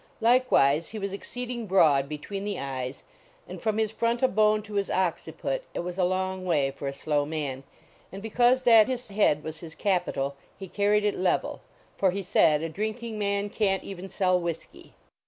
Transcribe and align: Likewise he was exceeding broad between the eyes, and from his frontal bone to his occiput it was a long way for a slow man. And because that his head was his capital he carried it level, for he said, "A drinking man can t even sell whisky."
Likewise 0.19 0.89
he 0.89 0.97
was 0.97 1.13
exceeding 1.13 1.67
broad 1.67 2.09
between 2.09 2.43
the 2.43 2.57
eyes, 2.59 3.03
and 3.47 3.61
from 3.61 3.77
his 3.77 3.91
frontal 3.91 4.29
bone 4.29 4.63
to 4.63 4.73
his 4.73 4.89
occiput 4.89 5.63
it 5.75 5.81
was 5.81 5.99
a 5.99 6.03
long 6.03 6.43
way 6.43 6.71
for 6.71 6.87
a 6.87 6.91
slow 6.91 7.23
man. 7.23 7.61
And 8.11 8.19
because 8.19 8.63
that 8.63 8.87
his 8.87 9.09
head 9.09 9.43
was 9.43 9.59
his 9.59 9.75
capital 9.75 10.35
he 10.57 10.67
carried 10.67 11.03
it 11.05 11.13
level, 11.19 11.61
for 11.97 12.09
he 12.09 12.23
said, 12.23 12.63
"A 12.63 12.67
drinking 12.69 13.19
man 13.19 13.51
can 13.51 13.81
t 13.81 13.87
even 13.91 14.09
sell 14.09 14.39
whisky." 14.39 14.93